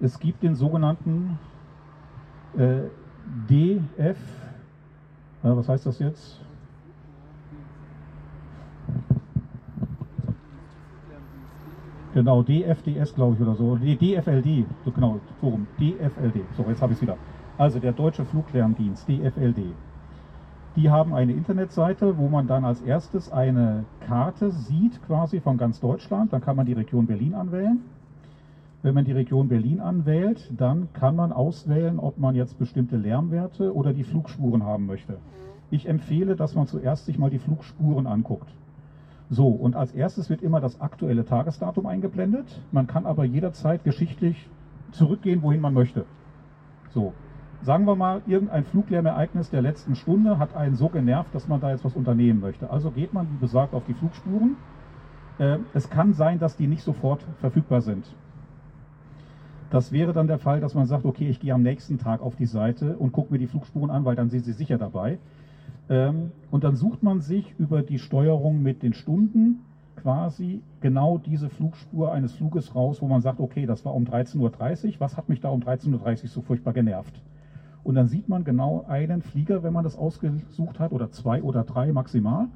[0.00, 1.38] es gibt den sogenannten
[2.56, 2.88] äh,
[3.48, 4.16] DF, äh,
[5.42, 6.40] was heißt das jetzt?
[12.12, 13.76] Genau, DFDS, glaube ich, oder so.
[13.76, 15.68] DFLD, so genau, Forum.
[15.78, 16.40] DFLD.
[16.56, 17.16] So, jetzt habe ich es wieder.
[17.56, 19.76] Also der Deutsche Fluglärmdienst, DFLD.
[20.80, 25.78] Die haben eine Internetseite, wo man dann als erstes eine Karte sieht, quasi von ganz
[25.78, 26.32] Deutschland.
[26.32, 27.82] Dann kann man die Region Berlin anwählen.
[28.82, 33.74] Wenn man die Region Berlin anwählt, dann kann man auswählen, ob man jetzt bestimmte Lärmwerte
[33.74, 35.18] oder die Flugspuren haben möchte.
[35.70, 38.48] Ich empfehle, dass man zuerst sich mal die Flugspuren anguckt.
[39.28, 42.58] So, und als erstes wird immer das aktuelle Tagesdatum eingeblendet.
[42.72, 44.48] Man kann aber jederzeit geschichtlich
[44.92, 46.06] zurückgehen, wohin man möchte.
[46.88, 47.12] So,
[47.62, 51.70] sagen wir mal, irgendein Fluglärmereignis der letzten Stunde hat einen so genervt, dass man da
[51.70, 52.70] jetzt was unternehmen möchte.
[52.70, 54.56] Also geht man, wie besagt, auf die Flugspuren.
[55.38, 58.04] Äh, es kann sein, dass die nicht sofort verfügbar sind.
[59.70, 62.34] Das wäre dann der Fall, dass man sagt, okay, ich gehe am nächsten Tag auf
[62.34, 65.18] die Seite und gucke mir die Flugspuren an, weil dann sind sie sicher dabei.
[65.88, 69.60] Ähm, und dann sucht man sich über die Steuerung mit den Stunden
[69.96, 74.38] quasi genau diese Flugspur eines Fluges raus, wo man sagt, okay, das war um 13.30
[74.38, 77.20] Uhr, was hat mich da um 13.30 Uhr so furchtbar genervt?
[77.82, 81.64] Und dann sieht man genau einen Flieger, wenn man das ausgesucht hat, oder zwei oder
[81.64, 82.48] drei maximal.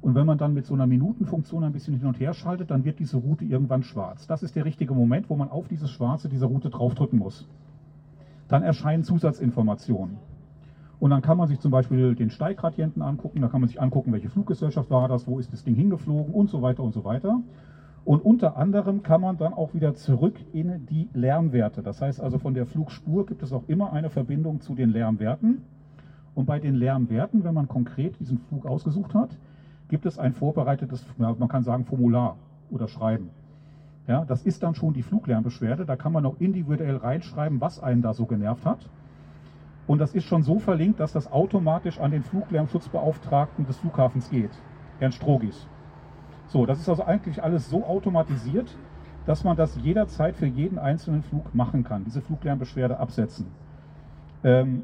[0.00, 2.84] Und wenn man dann mit so einer Minutenfunktion ein bisschen hin und her schaltet, dann
[2.84, 4.26] wird diese Route irgendwann schwarz.
[4.26, 7.46] Das ist der richtige Moment, wo man auf dieses Schwarze dieser Route draufdrücken muss.
[8.48, 10.18] Dann erscheinen Zusatzinformationen.
[10.98, 14.12] Und dann kann man sich zum Beispiel den Steiggradienten angucken, da kann man sich angucken,
[14.12, 17.40] welche Fluggesellschaft war das, wo ist das Ding hingeflogen und so weiter und so weiter.
[18.04, 21.82] Und unter anderem kann man dann auch wieder zurück in die Lärmwerte.
[21.82, 25.62] Das heißt also von der Flugspur gibt es auch immer eine Verbindung zu den Lärmwerten.
[26.34, 29.30] Und bei den Lärmwerten, wenn man konkret diesen Flug ausgesucht hat,
[29.88, 32.36] gibt es ein vorbereitetes, man kann sagen Formular
[32.70, 33.30] oder Schreiben.
[34.08, 35.86] Ja, das ist dann schon die Fluglärmbeschwerde.
[35.86, 38.88] Da kann man auch individuell reinschreiben, was einen da so genervt hat.
[39.86, 44.50] Und das ist schon so verlinkt, dass das automatisch an den Fluglärmschutzbeauftragten des Flughafens geht,
[44.98, 45.68] Herrn Strogis.
[46.52, 48.76] So, das ist also eigentlich alles so automatisiert,
[49.24, 53.46] dass man das jederzeit für jeden einzelnen Flug machen kann, diese Fluglärmbeschwerde absetzen.
[54.44, 54.82] Ähm,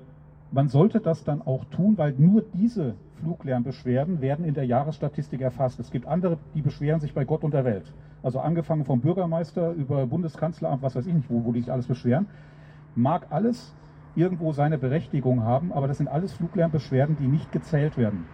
[0.51, 5.79] man sollte das dann auch tun, weil nur diese Fluglärmbeschwerden werden in der Jahresstatistik erfasst.
[5.79, 7.93] Es gibt andere, die beschweren sich bei Gott und der Welt.
[8.23, 11.87] Also angefangen vom Bürgermeister über Bundeskanzleramt, was weiß ich nicht, wo, wo die sich alles
[11.87, 12.29] beschweren.
[12.95, 13.75] Mag alles
[14.17, 18.25] irgendwo seine Berechtigung haben, aber das sind alles Fluglärmbeschwerden, die nicht gezählt werden.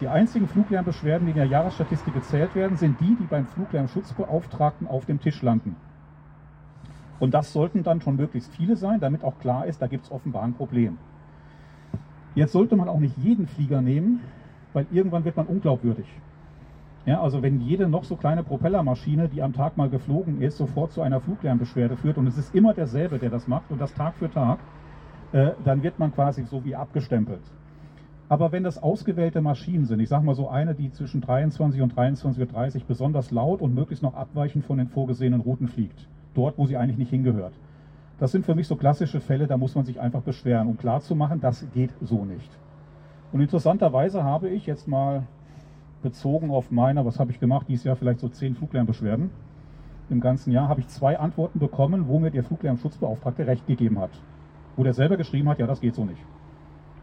[0.00, 5.04] Die einzigen Fluglärmbeschwerden, die in der Jahresstatistik gezählt werden, sind die, die beim Fluglärmschutzbeauftragten auf
[5.04, 5.76] dem Tisch landen.
[7.18, 10.10] Und das sollten dann schon möglichst viele sein, damit auch klar ist, da gibt es
[10.10, 10.96] offenbar ein Problem.
[12.34, 14.20] Jetzt sollte man auch nicht jeden Flieger nehmen,
[14.72, 16.06] weil irgendwann wird man unglaubwürdig.
[17.04, 20.92] Ja, also wenn jede noch so kleine Propellermaschine, die am Tag mal geflogen ist, sofort
[20.92, 24.14] zu einer Fluglärmbeschwerde führt und es ist immer derselbe, der das macht und das Tag
[24.14, 24.60] für Tag,
[25.32, 27.42] äh, dann wird man quasi so wie abgestempelt.
[28.30, 31.94] Aber wenn das ausgewählte Maschinen sind, ich sage mal so eine, die zwischen 23 und
[31.94, 36.64] 23.30 Uhr besonders laut und möglichst noch abweichend von den vorgesehenen Routen fliegt, dort, wo
[36.64, 37.52] sie eigentlich nicht hingehört.
[38.20, 41.40] Das sind für mich so klassische Fälle, da muss man sich einfach beschweren, um klarzumachen,
[41.40, 42.48] das geht so nicht.
[43.32, 45.24] Und interessanterweise habe ich jetzt mal
[46.00, 49.30] bezogen auf meine, was habe ich gemacht, dieses Jahr vielleicht so zehn Fluglärmbeschwerden.
[50.08, 54.12] Im ganzen Jahr habe ich zwei Antworten bekommen, wo mir der Fluglärmschutzbeauftragte recht gegeben hat.
[54.76, 56.20] Wo der selber geschrieben hat, ja, das geht so nicht.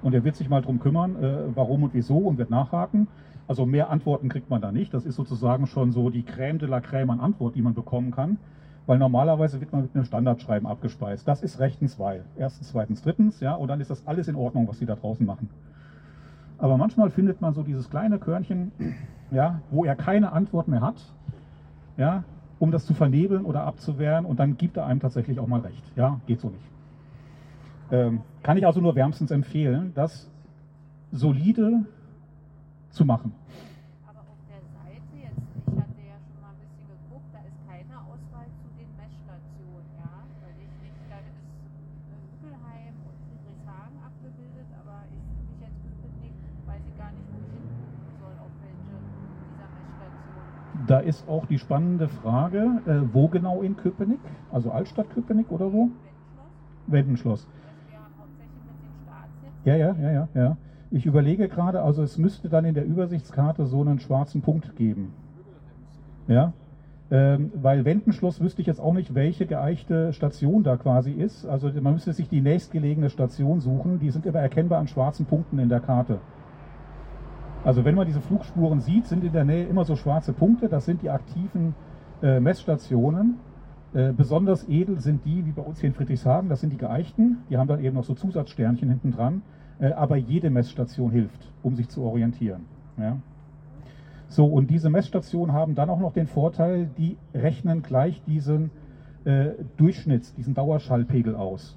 [0.01, 3.07] Und er wird sich mal drum kümmern, äh, warum und wieso und wird nachhaken.
[3.47, 4.93] Also mehr Antworten kriegt man da nicht.
[4.93, 8.11] Das ist sozusagen schon so die Crème de la Crème an Antwort, die man bekommen
[8.11, 8.37] kann.
[8.85, 11.27] Weil normalerweise wird man mit einem Standardschreiben abgespeist.
[11.27, 12.23] Das ist rechtens, weil.
[12.37, 15.25] Erstens, zweitens, drittens, ja, und dann ist das alles in Ordnung, was sie da draußen
[15.25, 15.49] machen.
[16.57, 18.71] Aber manchmal findet man so dieses kleine Körnchen,
[19.31, 20.95] ja, wo er keine Antwort mehr hat,
[21.97, 22.23] ja,
[22.59, 25.83] um das zu vernebeln oder abzuwehren und dann gibt er einem tatsächlich auch mal recht.
[25.95, 26.65] Ja, geht so nicht.
[27.89, 30.29] Ähm, kann ich also nur wärmstens empfehlen, das
[31.11, 31.85] solide
[32.89, 33.31] zu machen.
[34.07, 37.55] Aber auf der Seite jetzt, ich hatte ja schon mal ein bisschen geguckt, da ist
[37.63, 41.39] keine Auswahl zu den Messstationen, ja, weil ich nicht, da ist
[42.43, 46.35] Hügelheim und Friedrichshagen abgebildet, aber ich fühle mich jetzt Köpenick,
[46.67, 50.87] weiß ich gar nicht, wo ich hingucken soll, auf welche dieser Messstationen.
[50.91, 54.19] Da ist auch die spannende Frage, äh, wo genau in Köpenick?
[54.51, 55.87] Also Altstadt Köpenick oder wo?
[56.87, 57.47] Wendenschloss.
[57.47, 57.47] Wendenschloss.
[57.89, 59.56] Wir haben hauptsächlich mit den Startsitzen.
[59.67, 60.57] Ja, ja, ja, ja, ja.
[60.91, 65.11] Ich überlege gerade, also es müsste dann in der Übersichtskarte so einen schwarzen Punkt geben.
[66.29, 66.53] Ja.
[67.11, 71.45] Ähm, weil Wendenschloss wüsste ich jetzt auch nicht, welche geeichte Station da quasi ist.
[71.45, 73.99] Also man müsste sich die nächstgelegene Station suchen.
[73.99, 76.19] Die sind immer erkennbar an schwarzen Punkten in der Karte.
[77.65, 80.69] Also wenn man diese Flugspuren sieht, sind in der Nähe immer so schwarze Punkte.
[80.69, 81.75] Das sind die aktiven
[82.23, 83.35] äh, Messstationen.
[83.97, 87.39] Äh, besonders edel sind die, wie bei uns hier in Friedrichshagen, das sind die geeichten.
[87.49, 89.41] Die haben dann eben noch so Zusatzsternchen hinten dran.
[89.79, 92.65] Äh, aber jede Messstation hilft, um sich zu orientieren.
[92.97, 93.17] Ja.
[94.27, 98.69] So, und diese Messstationen haben dann auch noch den Vorteil, die rechnen gleich diesen
[99.25, 101.75] äh, Durchschnitts, diesen Dauerschallpegel aus.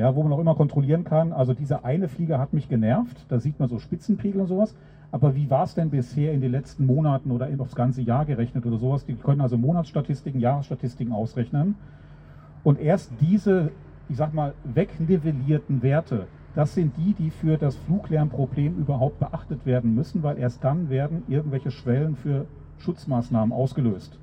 [0.00, 1.34] ja, wo man auch immer kontrollieren kann.
[1.34, 4.74] Also dieser eine Flieger hat mich genervt, da sieht man so Spitzenpegel und sowas.
[5.12, 8.64] Aber wie war es denn bisher in den letzten Monaten oder aufs ganze Jahr gerechnet
[8.64, 9.04] oder sowas?
[9.04, 11.74] Die können also Monatsstatistiken, Jahresstatistiken ausrechnen.
[12.62, 13.72] Und erst diese,
[14.08, 19.94] ich sag mal, wegnivellierten Werte, das sind die, die für das Fluglärmproblem überhaupt beachtet werden
[19.94, 22.46] müssen, weil erst dann werden irgendwelche Schwellen für
[22.78, 24.18] Schutzmaßnahmen ausgelöst.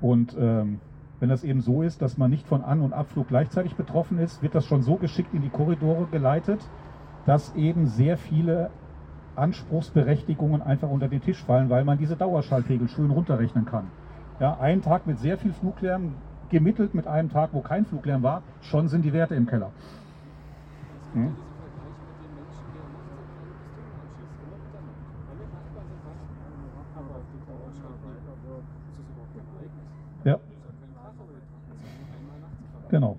[0.00, 0.80] Und ähm,
[1.20, 4.42] wenn das eben so ist, dass man nicht von An- und Abflug gleichzeitig betroffen ist,
[4.42, 6.60] wird das schon so geschickt in die Korridore geleitet,
[7.24, 8.70] dass eben sehr viele
[9.36, 13.88] Anspruchsberechtigungen einfach unter den Tisch fallen, weil man diese Dauerschallpegel schön runterrechnen kann.
[14.40, 16.14] Ja, ein Tag mit sehr viel Fluglärm
[16.50, 19.70] gemittelt mit einem Tag, wo kein Fluglärm war, schon sind die Werte im Keller.
[21.14, 21.34] Hm?
[32.88, 33.18] Genau.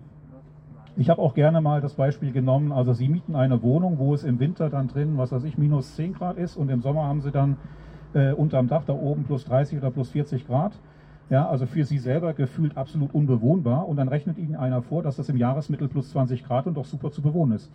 [0.99, 4.23] Ich habe auch gerne mal das Beispiel genommen, also Sie mieten eine Wohnung, wo es
[4.23, 7.21] im Winter dann drin, was weiß ich, minus 10 Grad ist und im Sommer haben
[7.21, 7.57] Sie dann
[8.15, 10.73] äh, unterm Dach da oben plus 30 oder plus 40 Grad.
[11.29, 15.17] Ja, also für Sie selber gefühlt absolut unbewohnbar und dann rechnet Ihnen einer vor, dass
[15.17, 17.71] das im Jahresmittel plus 20 Grad und doch super zu bewohnen ist.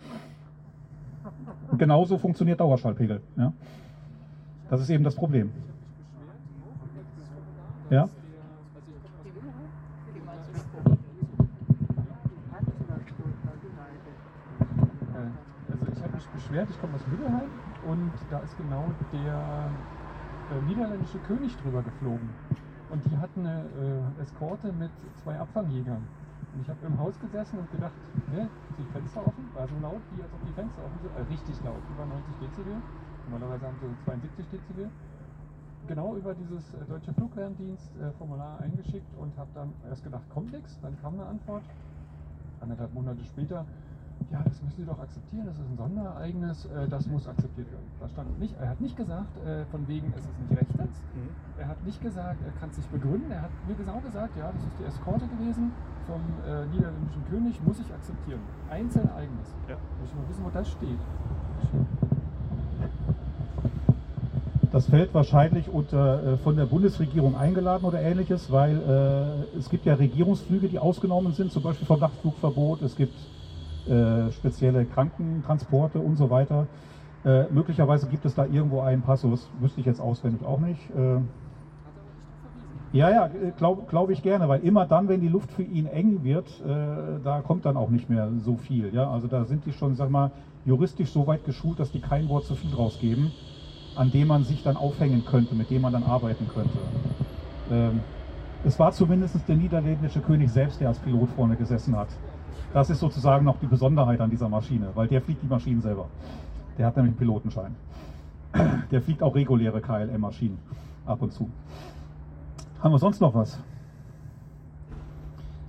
[1.71, 3.21] Und genauso funktioniert Dauerschallpegel.
[3.37, 3.53] Ja.
[4.69, 5.51] Das ist eben das Problem.
[7.89, 8.09] Ja?
[16.53, 17.49] Beschwert, ich komme aus Mittelheim
[17.87, 19.71] und da ist genau der
[20.51, 22.29] äh, niederländische König drüber geflogen.
[22.91, 23.65] Und die hatten eine
[24.17, 24.91] äh, Eskorte mit
[25.23, 26.03] zwei Abfangjägern.
[26.53, 27.93] Und ich habe im Haus gesessen und gedacht,
[28.29, 31.21] ne, die Fenster offen, war so laut, wie als ob die Fenster offen sind, äh,
[31.33, 32.77] richtig laut, über 90 Dezibel.
[33.31, 34.89] Normalerweise haben sie so 72 Dezibel.
[35.87, 40.77] Genau über dieses äh, deutsche Fluglärmdienst äh, eingeschickt und habe dann erst gedacht, kommt nichts.
[40.83, 41.63] Dann kam eine Antwort.
[42.61, 43.65] Anderthalb Monate später,
[44.31, 47.87] ja, das müssen Sie doch akzeptieren, das ist ein Sonderereignis, äh, das muss akzeptiert werden.
[47.99, 51.01] Da stand nicht, er hat nicht gesagt, äh, von wegen, es ist nicht rechtens.
[51.57, 53.31] Er hat nicht gesagt, er kann es nicht begründen.
[53.31, 55.71] Er hat mir genau gesagt, ja, das ist die Eskorte gewesen
[56.07, 58.41] vom äh, niederländischen König, muss ich akzeptieren.
[58.69, 59.47] Einzelereignis.
[59.69, 59.75] Ja.
[59.99, 60.99] Muss ich mal wissen, wo das steht.
[64.73, 68.81] Das fällt wahrscheinlich unter äh, von der Bundesregierung eingeladen oder ähnliches, weil
[69.53, 72.81] äh, es gibt ja Regierungsflüge, die ausgenommen sind, zum Beispiel vom Nachtflugverbot.
[72.81, 73.13] Es gibt
[73.87, 76.67] äh, spezielle Krankentransporte und so weiter.
[77.25, 80.81] Äh, möglicherweise gibt es da irgendwo einen Passus, wüsste ich jetzt auswendig auch nicht.
[80.91, 81.19] Äh,
[82.91, 86.23] ja, ja, glaube glaub ich gerne, weil immer dann, wenn die Luft für ihn eng
[86.23, 88.93] wird, äh, da kommt dann auch nicht mehr so viel.
[88.93, 89.09] Ja?
[89.09, 90.31] Also da sind die schon, sag mal,
[90.63, 93.31] juristisch so weit geschult, dass die kein Wort zu viel rausgeben,
[93.95, 96.77] an dem man sich dann aufhängen könnte, mit dem man dann arbeiten könnte.
[97.71, 98.01] Ähm,
[98.63, 102.09] es war zumindest der niederländische König selbst, der als Pilot vorne gesessen hat.
[102.73, 106.07] Das ist sozusagen noch die Besonderheit an dieser Maschine, weil der fliegt die Maschinen selber.
[106.77, 107.75] Der hat nämlich einen Pilotenschein.
[108.91, 110.59] Der fliegt auch reguläre KLM-Maschinen
[111.05, 111.49] ab und zu.
[112.81, 113.59] Haben wir sonst noch was?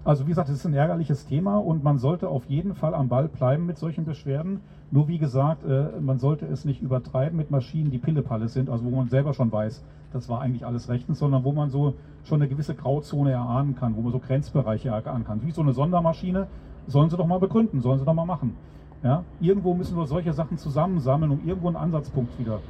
[0.04, 3.08] Also wie gesagt, es ist ein ärgerliches Thema und man sollte auf jeden Fall am
[3.08, 4.60] Ball bleiben mit solchen Beschwerden.
[4.90, 8.84] Nur wie gesagt, äh, man sollte es nicht übertreiben mit Maschinen, die Pillepalle sind, also
[8.84, 11.94] wo man selber schon weiß, das war eigentlich alles rechtens, sondern wo man so
[12.24, 15.42] schon eine gewisse Grauzone erahnen kann, wo man so Grenzbereiche erahnen kann.
[15.42, 16.48] Wie so eine Sondermaschine,
[16.86, 18.56] sollen sie doch mal begründen, sollen sie doch mal machen.
[19.02, 19.24] Ja?
[19.40, 22.60] Irgendwo müssen wir solche Sachen zusammensammeln, um irgendwo einen Ansatzpunkt wieder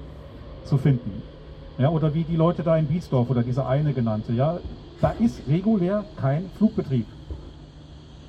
[0.65, 1.23] zu finden.
[1.79, 4.59] Ja, oder wie die Leute da in Biesdorf oder diese eine genannte, ja,
[5.01, 7.07] da ist regulär kein Flugbetrieb.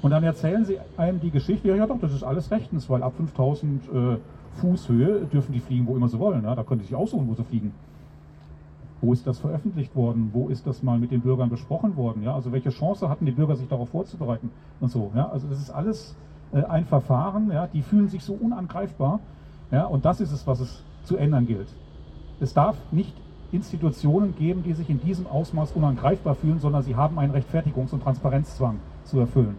[0.02, 3.04] Und dann erzählen sie einem die Geschichte, ja, ja doch, das ist alles rechtens, weil
[3.04, 4.18] ab 5000 äh,
[4.62, 6.44] Fuß dürfen die fliegen, wo immer sie wollen.
[6.44, 6.56] Ja?
[6.56, 7.74] Da können sie sich aussuchen, wo sie fliegen.
[9.02, 10.30] Wo ist das veröffentlicht worden?
[10.34, 12.24] Wo ist das mal mit den Bürgern besprochen worden?
[12.24, 12.34] Ja?
[12.34, 15.12] Also welche Chance hatten die Bürger, sich darauf vorzubereiten und so.
[15.16, 15.30] Ja?
[15.30, 16.16] Also das ist alles
[16.54, 17.68] äh, ein Verfahren, ja?
[17.68, 19.20] die fühlen sich so unangreifbar.
[19.72, 19.86] Ja?
[19.86, 21.68] Und das ist es, was es zu ändern gilt.
[22.40, 23.14] Es darf nicht
[23.52, 28.04] Institutionen geben, die sich in diesem Ausmaß unangreifbar fühlen, sondern sie haben einen Rechtfertigungs- und
[28.04, 29.56] Transparenzzwang zu erfüllen.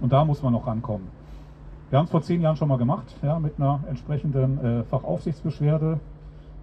[0.00, 1.08] Und da muss man noch rankommen.
[1.90, 5.98] Wir haben es vor zehn Jahren schon mal gemacht, ja, mit einer entsprechenden äh, Fachaufsichtsbeschwerde.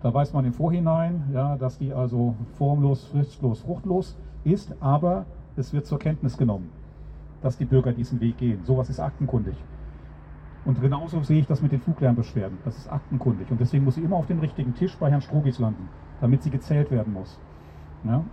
[0.05, 5.25] Da weiß man im Vorhinein, ja, dass die also formlos, fristlos, fruchtlos ist, aber
[5.55, 6.69] es wird zur Kenntnis genommen,
[7.41, 8.63] dass die Bürger diesen Weg gehen.
[8.65, 9.55] Sowas ist aktenkundig.
[10.63, 12.59] Und genauso sehe ich das mit den Fluglärmbeschwerden.
[12.65, 13.49] Das ist aktenkundig.
[13.49, 15.89] Und deswegen muss sie immer auf dem richtigen Tisch bei Herrn Strogis landen,
[16.21, 17.39] damit sie gezählt werden muss.
[18.03, 18.23] Ja?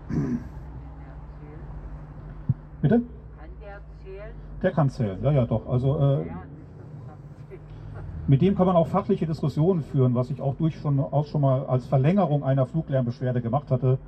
[2.83, 3.01] Bitte?
[3.01, 4.35] Kann der zählen?
[4.61, 5.67] Der kann zählen, ja, ja, doch.
[5.67, 6.27] Also äh,
[8.29, 11.41] mit dem kann man auch fachliche Diskussionen führen, was ich auch durch schon, auch schon
[11.41, 13.99] mal als Verlängerung einer Fluglärmbeschwerde gemacht hatte.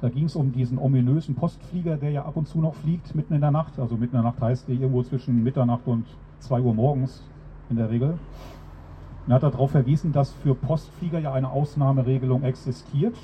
[0.00, 3.34] Da ging es um diesen ominösen Postflieger, der ja ab und zu noch fliegt, mitten
[3.34, 3.78] in der Nacht.
[3.78, 6.06] Also mitten in der Nacht heißt der irgendwo zwischen Mitternacht und
[6.40, 7.22] 2 Uhr morgens
[7.70, 8.18] in der Regel.
[9.26, 13.14] Und hat darauf verwiesen, dass für Postflieger ja eine Ausnahmeregelung existiert.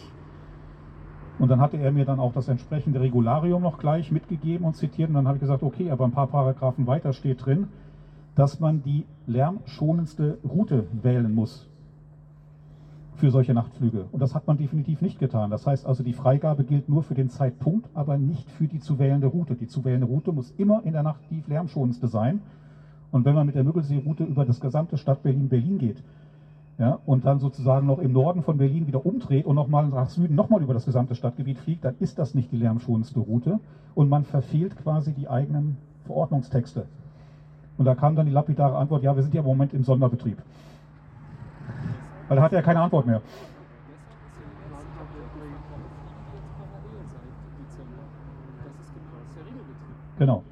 [1.39, 5.09] Und dann hatte er mir dann auch das entsprechende Regularium noch gleich mitgegeben und zitiert.
[5.09, 7.69] Und dann habe ich gesagt, okay, aber ein paar Paragraphen weiter steht drin,
[8.39, 11.67] dass man die lärmschonendste Route wählen muss
[13.17, 14.05] für solche Nachtflüge.
[14.13, 15.51] Und das hat man definitiv nicht getan.
[15.51, 19.01] Das heißt also, die Freigabe gilt nur für den Zeitpunkt, aber nicht für die zu
[19.01, 19.57] wählende Route.
[19.57, 22.41] Die zu wählende Route muss immer in der Nacht die lärmschonendste sein.
[23.11, 26.05] Und wenn man mit der Müggelsee-Route über das gesamte Stadt Berlin-Berlin geht,
[26.79, 30.37] ja, und dann sozusagen noch im Norden von Berlin wieder umdreht und nochmal nach Süden
[30.37, 33.59] nochmal über das gesamte Stadtgebiet fliegt, dann ist das nicht die lärmschonendste Route
[33.97, 35.77] und man verfehlt quasi die eigenen
[36.07, 36.87] Verordnungstexte.
[37.79, 40.43] Und da kam dann die lapidare Antwort, ja, wir sind ja im Moment im Sonderbetrieb.
[42.27, 43.23] Weil da hat er keine Antwort mehr.
[50.19, 50.43] Genau.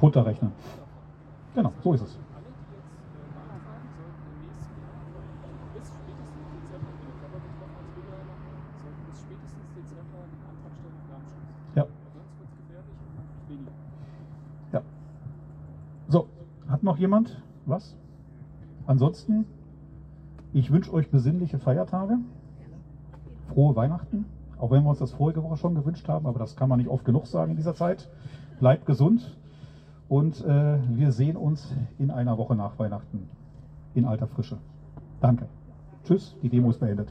[0.00, 0.52] Runterrechnen.
[1.54, 2.18] Genau, so ist es.
[11.74, 11.86] Ja.
[14.72, 14.82] Ja.
[16.08, 16.26] So,
[16.68, 17.96] hat noch jemand was?
[18.86, 19.46] Ansonsten,
[20.52, 22.18] ich wünsche euch besinnliche Feiertage,
[23.48, 24.26] frohe Weihnachten,
[24.58, 26.88] auch wenn wir uns das vorige Woche schon gewünscht haben, aber das kann man nicht
[26.88, 28.08] oft genug sagen in dieser Zeit.
[28.58, 29.36] Bleibt gesund
[30.08, 33.28] und äh, wir sehen uns in einer Woche nach Weihnachten
[33.94, 34.58] in alter Frische.
[35.20, 35.46] Danke.
[36.04, 37.08] Tschüss, die Demo ist beendet.